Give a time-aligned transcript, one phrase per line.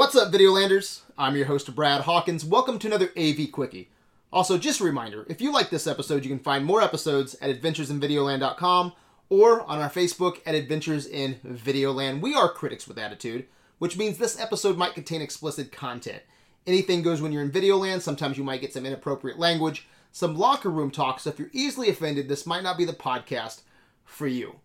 [0.00, 1.02] What's up, Videolanders?
[1.18, 2.42] I'm your host, Brad Hawkins.
[2.42, 3.90] Welcome to another AV Quickie.
[4.32, 7.50] Also, just a reminder if you like this episode, you can find more episodes at
[7.50, 8.94] adventuresinvideoland.com
[9.28, 12.22] or on our Facebook at Adventures in Videoland.
[12.22, 13.46] We are critics with attitude,
[13.78, 16.22] which means this episode might contain explicit content.
[16.66, 18.00] Anything goes when you're in Videoland.
[18.00, 21.20] Sometimes you might get some inappropriate language, some locker room talk.
[21.20, 23.60] So if you're easily offended, this might not be the podcast
[24.06, 24.60] for you.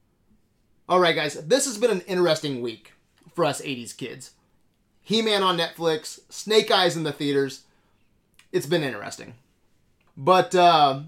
[0.88, 2.94] All right, guys, this has been an interesting week
[3.34, 4.32] for us 80s kids.
[5.06, 7.62] He Man on Netflix, Snake Eyes in the theaters.
[8.52, 9.36] It's been interesting.
[10.18, 11.02] But, uh,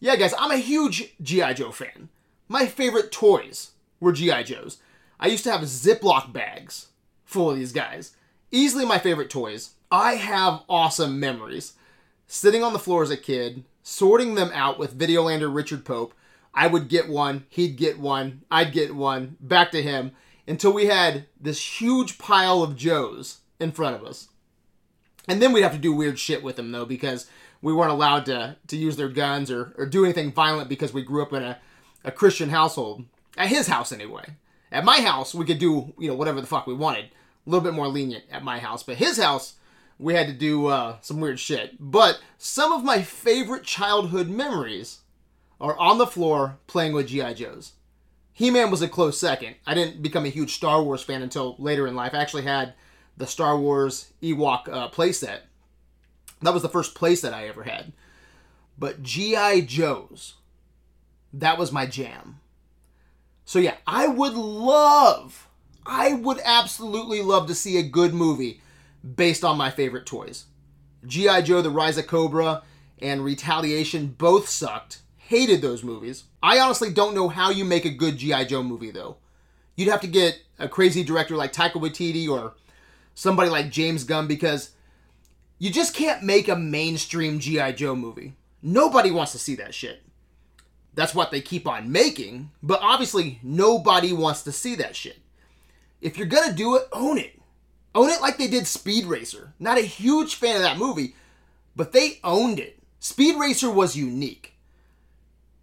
[0.00, 1.52] yeah, guys, I'm a huge G.I.
[1.52, 2.08] Joe fan.
[2.48, 4.44] My favorite toys were G.I.
[4.44, 4.78] Joes.
[5.20, 6.86] I used to have Ziploc bags
[7.26, 8.16] full of these guys.
[8.50, 9.72] Easily my favorite toys.
[9.90, 11.74] I have awesome memories.
[12.26, 16.14] Sitting on the floor as a kid, sorting them out with Videolander Richard Pope,
[16.54, 20.12] I would get one, he'd get one, I'd get one, back to him,
[20.48, 24.28] until we had this huge pile of Joes in front of us.
[25.28, 27.28] And then we'd have to do weird shit with them, though, because
[27.60, 31.02] we weren't allowed to, to use their guns or, or do anything violent because we
[31.02, 31.58] grew up in a,
[32.04, 33.04] a Christian household.
[33.36, 34.24] At his house, anyway.
[34.70, 37.06] At my house, we could do, you know, whatever the fuck we wanted.
[37.46, 38.82] A little bit more lenient at my house.
[38.82, 39.54] But his house,
[39.98, 41.76] we had to do uh, some weird shit.
[41.78, 44.98] But some of my favorite childhood memories
[45.60, 47.34] are on the floor playing with G.I.
[47.34, 47.72] Joes.
[48.32, 49.56] He Man was a close second.
[49.66, 52.14] I didn't become a huge Star Wars fan until later in life.
[52.14, 52.74] I actually had
[53.16, 55.40] the Star Wars Ewok uh, playset.
[56.40, 57.92] That was the first playset I ever had.
[58.78, 59.62] But G.I.
[59.62, 60.34] Joe's,
[61.32, 62.40] that was my jam.
[63.44, 65.48] So yeah, I would love,
[65.84, 68.60] I would absolutely love to see a good movie
[69.02, 70.46] based on my favorite toys.
[71.06, 71.42] G.I.
[71.42, 72.62] Joe, The Rise of Cobra,
[73.00, 76.24] and Retaliation both sucked hated those movies.
[76.42, 78.44] I honestly don't know how you make a good G.I.
[78.44, 79.16] Joe movie, though.
[79.76, 82.54] You'd have to get a crazy director like Taika Waititi or
[83.14, 84.70] somebody like James Gunn because
[85.58, 87.72] you just can't make a mainstream G.I.
[87.72, 88.34] Joe movie.
[88.62, 90.02] Nobody wants to see that shit.
[90.94, 95.18] That's what they keep on making, but obviously nobody wants to see that shit.
[96.00, 97.40] If you're gonna do it, own it.
[97.94, 99.52] Own it like they did Speed Racer.
[99.58, 101.14] Not a huge fan of that movie,
[101.76, 102.78] but they owned it.
[102.98, 104.51] Speed Racer was unique.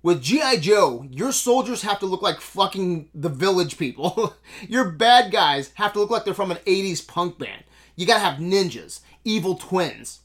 [0.02, 0.58] With G.I.
[0.58, 4.36] Joe, your soldiers have to look like fucking the village people.
[4.68, 7.64] your bad guys have to look like they're from an 80s punk band.
[7.96, 10.20] You gotta have ninjas, evil twins.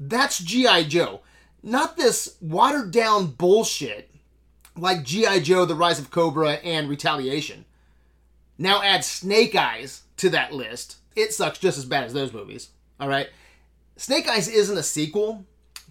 [0.00, 0.84] That's G.I.
[0.84, 1.20] Joe.
[1.62, 4.10] Not this watered down bullshit
[4.76, 5.40] like G.I.
[5.40, 7.66] Joe, The Rise of Cobra, and Retaliation.
[8.58, 10.96] Now add Snake Eyes to that list.
[11.14, 12.70] It sucks just as bad as those movies.
[13.00, 13.28] Alright?
[13.96, 15.44] Snake Eyes isn't a sequel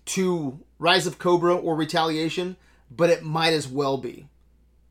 [0.06, 2.58] to Rise of Cobra or Retaliation
[2.90, 4.28] but it might as well be.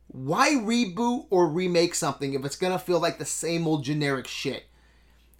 [0.09, 4.65] Why reboot or remake something if it's gonna feel like the same old generic shit?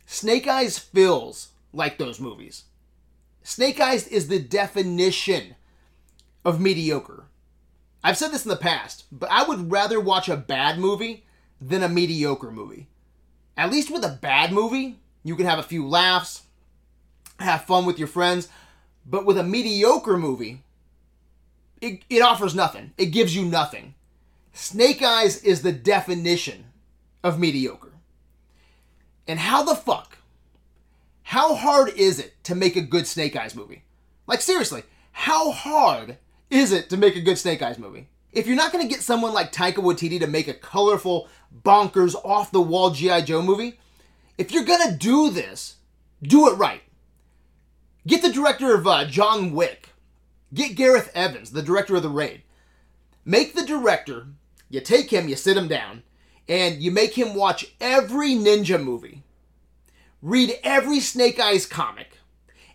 [0.07, 2.65] Snake Eyes feels like those movies.
[3.43, 5.55] Snake Eyes is the definition
[6.45, 7.25] of mediocre.
[8.05, 11.25] I've said this in the past, but I would rather watch a bad movie
[11.61, 12.89] than a mediocre movie.
[13.57, 16.43] At least with a bad movie, you can have a few laughs,
[17.41, 18.49] have fun with your friends,
[19.05, 20.63] but with a mediocre movie,
[21.81, 22.93] it, it offers nothing.
[22.99, 23.95] It gives you nothing.
[24.53, 26.67] Snake Eyes is the definition
[27.23, 27.93] of mediocre.
[29.27, 30.19] And how the fuck,
[31.23, 33.85] how hard is it to make a good Snake Eyes movie?
[34.27, 36.17] Like, seriously, how hard
[36.51, 38.09] is it to make a good Snake Eyes movie?
[38.33, 41.29] If you're not going to get someone like Taika Waititi to make a colorful,
[41.65, 43.23] bonkers, off the wall G.I.
[43.23, 43.79] Joe movie,
[44.37, 45.77] if you're going to do this,
[46.23, 46.83] do it right.
[48.07, 49.91] Get the director of uh, John Wick
[50.53, 52.43] Get Gareth Evans, the director of The Raid.
[53.25, 54.29] Make the director,
[54.71, 56.03] you take him, you sit him down,
[56.49, 59.23] and you make him watch every ninja movie,
[60.23, 62.19] read every Snake Eyes comic,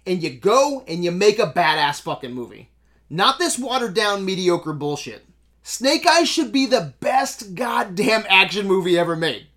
[0.06, 2.70] and you go and you make a badass fucking movie.
[3.10, 5.26] Not this watered down mediocre bullshit.
[5.64, 9.48] Snake Eyes should be the best goddamn action movie ever made.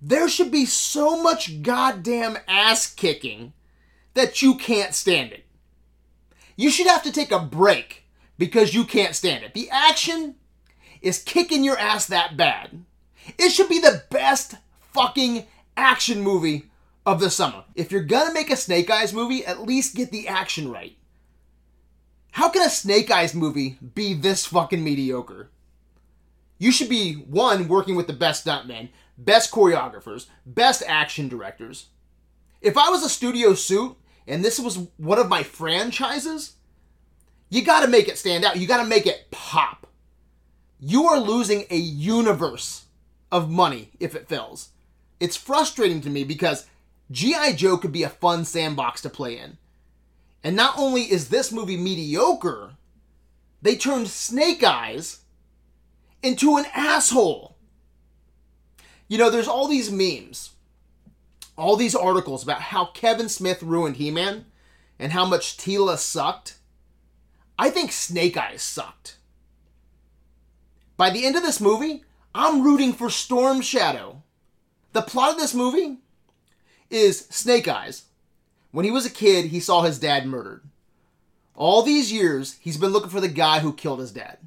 [0.00, 3.52] There should be so much goddamn ass kicking
[4.12, 5.43] that you can't stand it
[6.56, 8.04] you should have to take a break
[8.38, 9.54] because you can't stand it.
[9.54, 10.36] The action
[11.00, 12.84] is kicking your ass that bad.
[13.38, 14.56] It should be the best
[14.92, 15.46] fucking
[15.76, 16.70] action movie
[17.06, 17.64] of the summer.
[17.74, 20.96] If you're gonna make a Snake Eyes movie, at least get the action right.
[22.32, 25.50] How can a Snake Eyes movie be this fucking mediocre?
[26.58, 31.86] You should be one working with the best stuntmen, best choreographers, best action directors.
[32.60, 36.54] If I was a studio suit and this was one of my franchises,
[37.50, 38.56] you got to make it stand out.
[38.56, 39.86] You got to make it pop.
[40.80, 42.84] You are losing a universe
[43.30, 44.70] of money if it fails.
[45.20, 46.66] It's frustrating to me because
[47.10, 47.52] G.I.
[47.52, 49.58] Joe could be a fun sandbox to play in.
[50.42, 52.72] And not only is this movie mediocre,
[53.62, 55.20] they turned Snake Eyes
[56.22, 57.56] into an asshole.
[59.08, 60.50] You know, there's all these memes,
[61.56, 64.46] all these articles about how Kevin Smith ruined He Man
[64.98, 66.58] and how much Teela sucked.
[67.58, 69.16] I think Snake Eyes sucked.
[70.96, 72.04] By the end of this movie,
[72.34, 74.22] I'm rooting for Storm Shadow.
[74.92, 75.98] The plot of this movie
[76.90, 78.04] is Snake Eyes.
[78.70, 80.62] When he was a kid, he saw his dad murdered.
[81.54, 84.38] All these years, he's been looking for the guy who killed his dad.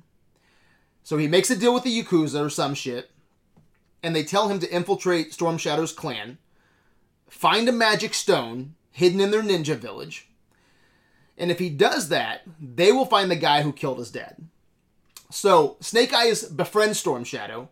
[1.04, 3.12] So he makes a deal with the Yakuza or some shit,
[4.04, 6.38] and they tell him to infiltrate Storm Shadow's clan,
[7.29, 10.27] find a magic stone hidden in their ninja village,
[11.38, 14.38] and if he does that, they will find the guy who killed his dad.
[15.29, 17.69] So Snake Eyes befriends Storm Shadow,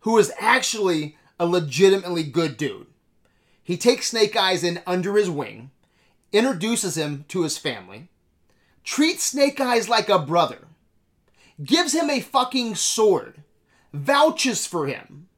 [0.00, 2.86] who is actually a legitimately good dude.
[3.62, 5.70] He takes Snake Eyes in under his wing,
[6.32, 8.08] introduces him to his family,
[8.84, 10.68] treats Snake Eyes like a brother,
[11.62, 13.42] gives him a fucking sword,
[13.92, 15.28] vouches for him.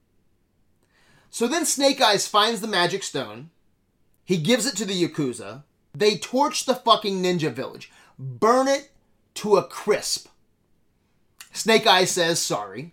[1.33, 3.49] So then Snake Eyes finds the magic stone,
[4.23, 5.63] he gives it to the Yakuza,
[5.95, 8.91] they torch the fucking ninja village, burn it
[9.37, 10.29] to a crisp.
[11.51, 12.93] Snake Eyes says sorry.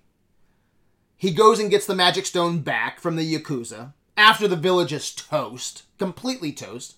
[1.18, 5.14] He goes and gets the magic stone back from the Yakuza after the village is
[5.14, 6.96] toast, completely toast.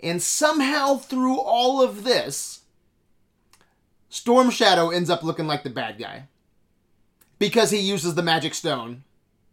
[0.00, 2.60] And somehow through all of this,
[4.08, 6.28] Storm Shadow ends up looking like the bad guy.
[7.38, 9.04] Because he uses the magic stone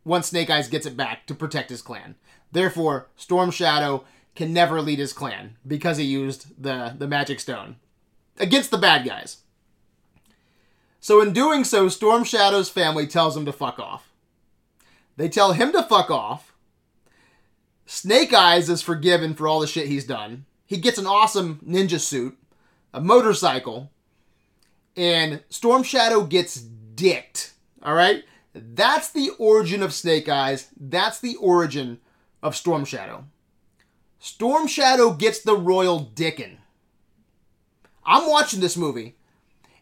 [0.05, 2.15] once Snake Eyes gets it back to protect his clan.
[2.51, 4.05] Therefore, Storm Shadow
[4.35, 7.77] can never lead his clan because he used the, the magic stone
[8.37, 9.39] against the bad guys.
[10.99, 14.11] So, in doing so, Storm Shadow's family tells him to fuck off.
[15.17, 16.53] They tell him to fuck off.
[17.85, 20.45] Snake Eyes is forgiven for all the shit he's done.
[20.65, 22.37] He gets an awesome ninja suit,
[22.93, 23.91] a motorcycle,
[24.97, 27.53] and Storm Shadow gets dicked.
[27.83, 28.23] All right?
[28.55, 30.69] That's the origin of Snake Eyes.
[30.79, 31.99] That's the origin
[32.41, 33.25] of Storm Shadow.
[34.17, 36.59] Storm Shadow gets the royal dickin'.
[38.05, 39.17] I'm watching this movie,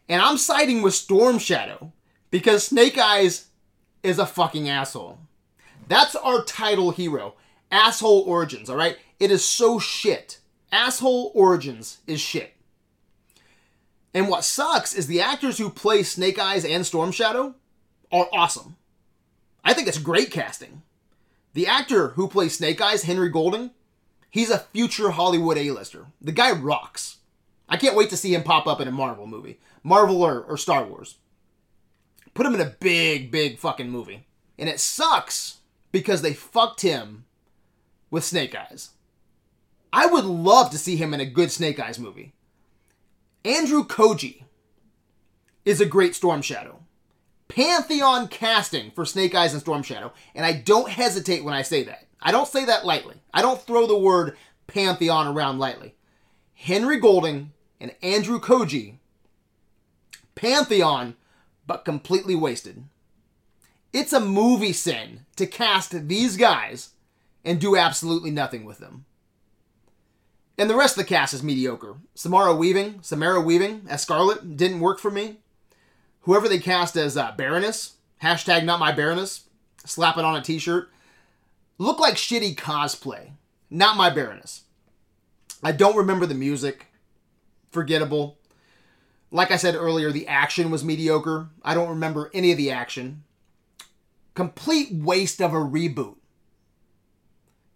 [0.08, 1.92] and I'm siding with Storm Shadow
[2.30, 3.46] because Snake Eyes
[4.02, 5.20] is a fucking asshole.
[5.86, 7.34] That's our title hero.
[7.70, 8.98] Asshole Origins, alright?
[9.20, 10.40] It is so shit.
[10.72, 12.54] Asshole Origins is shit.
[14.12, 17.54] And what sucks is the actors who play Snake Eyes and Storm Shadow
[18.14, 18.76] are awesome.
[19.62, 20.80] I think it's great casting.
[21.52, 23.70] The actor who plays Snake Eyes, Henry Golding,
[24.34, 26.06] He's a future Hollywood A-lister.
[26.20, 27.18] The guy rocks.
[27.68, 29.60] I can't wait to see him pop up in a Marvel movie.
[29.84, 31.18] Marvel or, or Star Wars.
[32.34, 34.26] Put him in a big, big fucking movie.
[34.58, 35.58] And it sucks
[35.92, 37.26] because they fucked him
[38.10, 38.90] with Snake Eyes.
[39.92, 42.32] I would love to see him in a good Snake Eyes movie.
[43.44, 44.42] Andrew Koji
[45.64, 46.80] is a great Storm Shadow.
[47.48, 51.84] Pantheon casting for Snake Eyes and Storm Shadow, and I don't hesitate when I say
[51.84, 52.06] that.
[52.20, 53.16] I don't say that lightly.
[53.32, 54.36] I don't throw the word
[54.66, 55.94] pantheon around lightly.
[56.54, 58.94] Henry Golding and Andrew Koji,
[60.34, 61.16] pantheon,
[61.66, 62.84] but completely wasted.
[63.92, 66.90] It's a movie sin to cast these guys
[67.44, 69.04] and do absolutely nothing with them.
[70.56, 71.96] And the rest of the cast is mediocre.
[72.14, 75.38] Samara Weaving, Samara Weaving as Scarlett didn't work for me.
[76.24, 79.44] Whoever they cast as uh, Baroness, hashtag not my Baroness,
[79.84, 80.90] slap it on a t-shirt,
[81.78, 83.32] look like shitty cosplay.
[83.70, 84.62] Not my Baroness.
[85.62, 86.86] I don't remember the music.
[87.70, 88.38] Forgettable.
[89.30, 91.48] Like I said earlier, the action was mediocre.
[91.62, 93.24] I don't remember any of the action.
[94.34, 96.16] Complete waste of a reboot.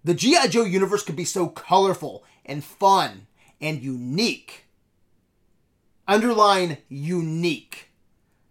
[0.05, 0.47] The G.I.
[0.49, 3.27] Joe universe could be so colorful and fun
[3.61, 4.65] and unique.
[6.07, 7.88] Underline unique.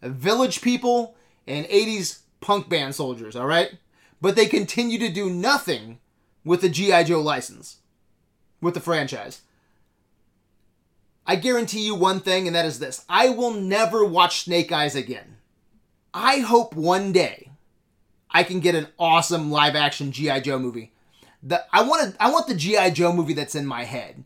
[0.01, 1.15] Village people
[1.47, 3.71] and 80s punk band soldiers, all right?
[4.21, 5.99] but they continue to do nothing
[6.43, 7.03] with the G.I.
[7.03, 7.77] Joe license,
[8.61, 9.41] with the franchise.
[11.25, 14.95] I guarantee you one thing, and that is this I will never watch Snake Eyes
[14.95, 15.37] again.
[16.13, 17.51] I hope one day
[18.31, 20.39] I can get an awesome live action G.I.
[20.39, 20.93] Joe movie.
[21.43, 22.89] The, I, want I want the G.I.
[22.91, 24.23] Joe movie that's in my head.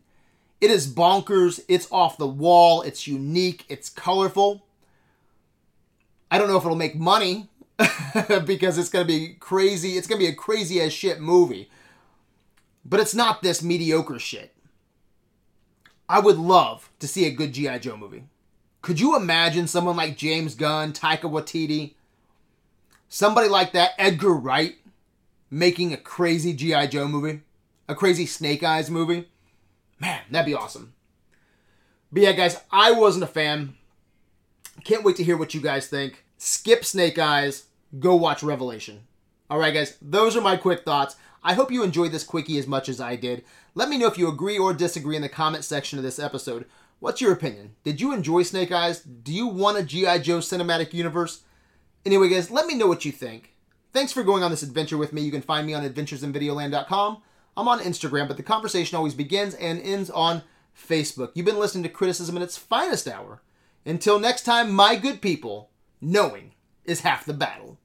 [0.60, 4.64] It is bonkers, it's off the wall, it's unique, it's colorful.
[6.32, 7.48] I don't know if it'll make money,
[8.46, 9.98] because it's going to be crazy.
[9.98, 11.70] It's going to be a crazy as shit movie.
[12.84, 14.54] But it's not this mediocre shit.
[16.08, 17.78] I would love to see a good G.I.
[17.78, 18.24] Joe movie.
[18.80, 21.94] Could you imagine someone like James Gunn, Taika Waititi,
[23.08, 24.76] somebody like that, Edgar Wright,
[25.50, 26.86] making a crazy G.I.
[26.86, 27.42] Joe movie?
[27.88, 29.28] a crazy Snake Eyes movie.
[30.00, 30.94] Man, that'd be awesome.
[32.10, 33.74] But yeah, guys, I wasn't a fan.
[34.84, 36.24] Can't wait to hear what you guys think.
[36.38, 37.66] Skip Snake Eyes,
[37.98, 39.00] go watch Revelation.
[39.48, 41.16] All right, guys, those are my quick thoughts.
[41.44, 43.44] I hope you enjoyed this quickie as much as I did.
[43.74, 46.66] Let me know if you agree or disagree in the comment section of this episode.
[47.00, 47.74] What's your opinion?
[47.84, 49.00] Did you enjoy Snake Eyes?
[49.00, 50.18] Do you want a G.I.
[50.18, 51.42] Joe cinematic universe?
[52.06, 53.54] Anyway, guys, let me know what you think.
[53.92, 55.22] Thanks for going on this adventure with me.
[55.22, 57.22] You can find me on adventuresinvideoland.com.
[57.56, 60.42] I'm on Instagram, but the conversation always begins and ends on
[60.76, 61.32] Facebook.
[61.34, 63.42] You've been listening to Criticism in its finest hour.
[63.84, 65.70] Until next time, my good people,
[66.00, 66.52] knowing
[66.84, 67.78] is half the battle.